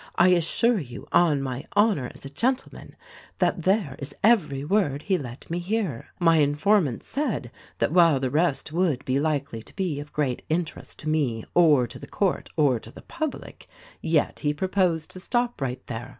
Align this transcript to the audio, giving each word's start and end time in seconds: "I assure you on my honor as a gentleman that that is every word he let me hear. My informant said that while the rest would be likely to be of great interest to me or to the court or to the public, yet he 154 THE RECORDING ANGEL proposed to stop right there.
"I 0.15 0.29
assure 0.29 0.79
you 0.79 1.07
on 1.11 1.43
my 1.43 1.63
honor 1.73 2.09
as 2.15 2.25
a 2.25 2.29
gentleman 2.31 2.95
that 3.37 3.61
that 3.61 4.01
is 4.01 4.15
every 4.23 4.65
word 4.65 5.03
he 5.03 5.15
let 5.15 5.47
me 5.51 5.59
hear. 5.59 6.07
My 6.17 6.37
informant 6.37 7.03
said 7.03 7.51
that 7.77 7.91
while 7.91 8.19
the 8.19 8.31
rest 8.31 8.71
would 8.71 9.05
be 9.05 9.19
likely 9.19 9.61
to 9.61 9.75
be 9.75 9.99
of 9.99 10.11
great 10.11 10.41
interest 10.49 10.97
to 11.01 11.09
me 11.09 11.43
or 11.53 11.85
to 11.85 11.99
the 11.99 12.07
court 12.07 12.49
or 12.57 12.79
to 12.79 12.89
the 12.89 13.03
public, 13.03 13.67
yet 14.01 14.39
he 14.39 14.47
154 14.49 14.49
THE 14.49 14.49
RECORDING 14.49 14.55
ANGEL 14.55 14.57
proposed 14.57 15.11
to 15.11 15.19
stop 15.19 15.61
right 15.61 15.85
there. 15.85 16.09